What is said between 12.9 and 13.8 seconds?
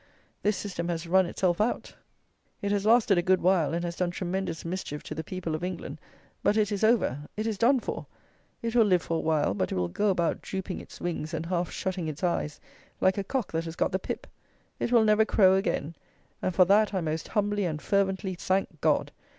like a cock that has